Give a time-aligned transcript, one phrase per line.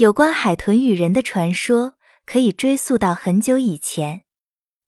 [0.00, 1.92] 有关海豚与人的传说
[2.24, 4.22] 可以追溯到很久以前。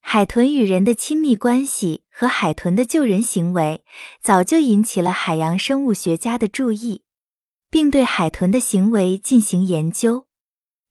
[0.00, 3.84] 海豚与人的亲密关系和海豚的救人行为，
[4.22, 7.02] 早就引起了海洋生物学家的注意，
[7.68, 10.24] 并对海豚的行为进行研究。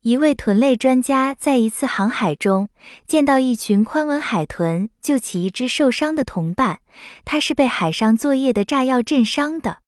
[0.01, 2.69] 一位豚类专家在一次航海中
[3.07, 6.81] 见到一群宽吻海豚救起一只受伤的同伴，
[7.25, 9.79] 他是被海上作业的炸药震伤的。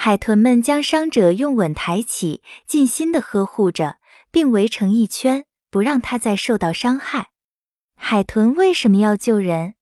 [0.00, 3.96] 海豚们将伤者用吻抬起，尽心的呵护着，
[4.30, 7.30] 并围成一圈，不让他再受到伤害。
[7.96, 9.74] 海豚为什么要救人？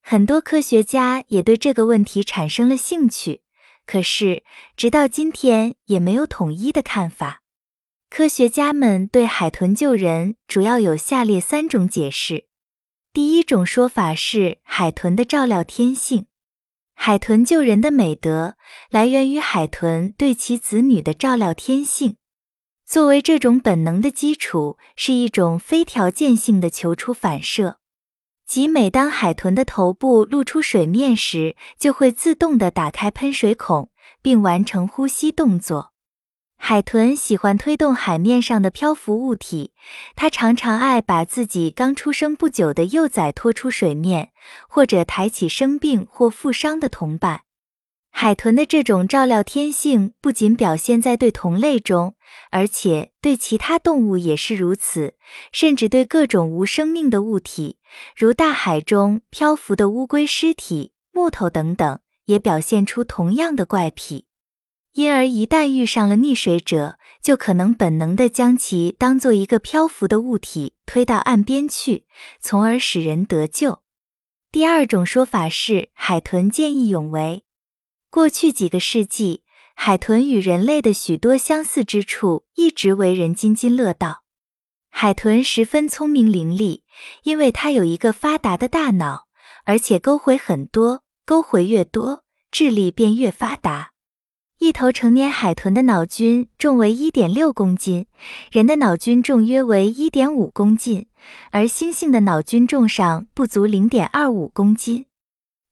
[0.00, 3.42] 很多科学家也对这个问题产生了兴趣，
[3.84, 4.44] 可是
[4.78, 7.42] 直到今天也没有统一的看法。
[8.08, 12.46] 科学家们对海豚救人主要有下列三种解释。
[13.12, 16.24] 第一种说法是海豚的照料天性。
[17.02, 18.56] 海豚救人的美德
[18.90, 22.18] 来源于海豚对其子女的照料天性。
[22.86, 27.78] 作为这种本能的基础，是一种非条件性的求出反射，
[28.46, 35.94] 即每当海豚的头部露出水面时，就会自动的打开喷水孔，并完成呼吸动作。
[36.62, 39.72] 海豚喜欢推动海面上的漂浮物体，
[40.14, 44.30] 它常常爱把自己刚出生不久的幼崽拖出水面，
[44.68, 47.40] 或者抬起生病或负伤的同伴。
[48.12, 52.14] 海豚的这种照料天性不仅表现在对同类中，
[52.50, 55.14] 而且对其他动物也是如此，
[55.50, 57.78] 甚至对各种无生命的物体，
[58.14, 64.26] 如大海中漂浮的乌龟尸体、木头等等，也表现出同样的怪癖。
[64.92, 72.06] 因而，一旦遇上了溺水者，就可能本能地将其当做一个漂浮的物体推到岸边去，
[72.40, 73.82] 从而使人得救。
[74.50, 77.44] 第二种说法是，海豚见义勇为。
[78.10, 79.44] 过去几个世纪，
[79.76, 84.24] 海豚与人类的许多相似之处一直为人津津乐道。
[84.90, 86.82] 海豚十分聪明伶俐，
[87.22, 89.28] 因为它有一个发达的大脑，
[89.64, 93.92] 而且沟回很多，沟回越多，智力便越发达。
[94.60, 98.04] 一头成年海豚的脑菌重为一点六公斤，
[98.52, 101.06] 人的脑菌重约为一点五公斤，
[101.50, 105.06] 而猩猩的脑菌重上不足零点二五公斤。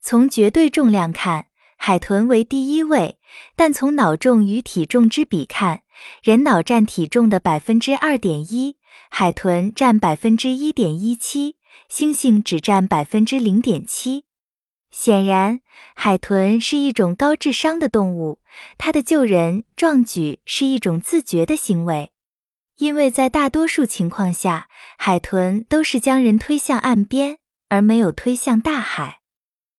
[0.01, 3.19] 从绝对重量看，海豚为第一位，
[3.55, 5.83] 但从脑重与体重之比看，
[6.23, 8.79] 人脑占体重的百分之二点一，
[9.11, 11.57] 海豚占百分之一点一七，
[11.93, 14.25] 猩猩只占百分之零点七。
[14.91, 15.61] 显然，
[15.95, 18.41] 海豚是一种高智商的动物。
[18.79, 22.13] 它的救人壮举是一种自觉的行为，
[22.79, 27.39] 因为在大多数情况下，海豚都是将人推向岸边，
[27.69, 29.21] 而没有推向大海。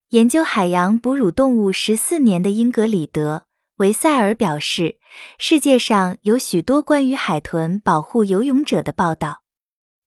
[0.09, 3.45] 研究海洋哺乳动物十四年的英格里德·
[3.77, 4.97] 维塞尔表示，
[5.37, 9.41] 世界上有许多关于海豚保护游泳者的报道。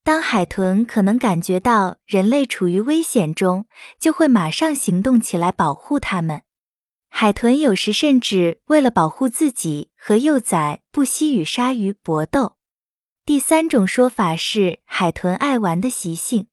[0.05, 3.67] 当海豚可能感觉到人类处于危险中，
[4.01, 6.43] 就会马上行动起来保护它们。
[7.09, 12.57] 海豚有时甚至为了保护自己和幼崽，不惜与鲨鱼搏斗。
[13.25, 16.49] 第三种说法是海豚爱玩的习性。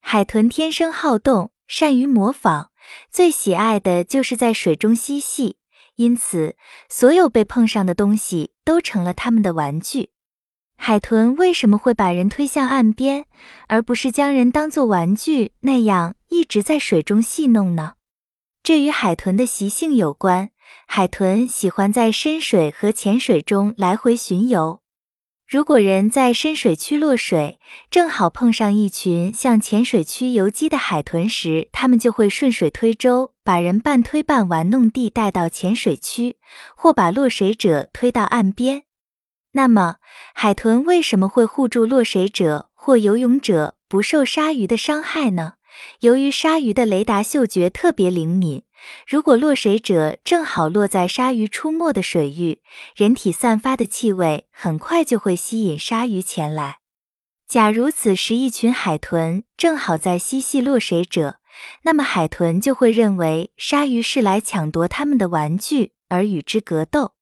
[0.00, 2.70] 海豚天生好动，善于模仿，
[3.10, 5.58] 最喜爱的就是在水中嬉戏，
[5.96, 6.56] 因此
[6.88, 10.12] 所有被碰上的东西都成了他们的玩具。
[10.80, 13.26] 海豚为什么会把人推向岸边，
[13.66, 17.94] 而不是将人当作玩具那样一直在水中戏弄呢？
[18.62, 20.50] 这与海豚的习性有关。
[20.86, 24.80] 海豚喜欢在深水和浅水中来回巡游。
[25.46, 27.58] 如果人在深水区落水，
[27.90, 36.36] 正好碰上一群向浅水区游击的海豚时，它们就会顺水推舟，把人半推半玩弄地带到浅水区，
[36.76, 38.84] 或把落水者推到岸边。
[39.52, 39.96] 那么，
[40.34, 45.54] 海豚为什么会护住落水者或游泳者不受鲨鱼的伤害呢？
[46.00, 48.62] 由于鲨鱼的雷达嗅觉特别灵敏，
[49.06, 52.60] 如果落水者正好落在鲨鱼出没的水域，
[52.96, 56.78] 人体散发的气味很快就会吸引鲨鱼前来。
[57.46, 61.36] 假如此时一群海豚正好在嬉戏落水者，
[61.82, 67.12] 那么海豚就会认为鲨鱼是来抢夺它们的玩具，而与之格斗。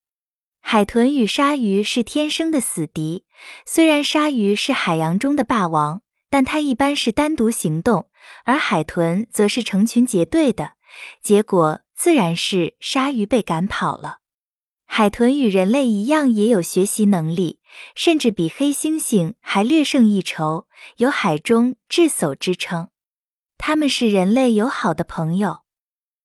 [0.69, 3.23] 海豚与鲨鱼是天生的死敌。
[3.65, 8.09] 虽然鲨鱼是海洋中的霸王，但它一般是单独行动，
[8.43, 10.73] 而海豚则是成群结队的。
[11.21, 14.17] 结果自然是鲨鱼被赶跑了。
[14.85, 17.61] 海豚与人类一样，也有学习能力，
[17.95, 20.67] 甚至比黑猩猩还略胜一筹，
[20.97, 22.89] 有“海中智叟”之称。
[23.57, 25.59] 它们是人类友好的朋友。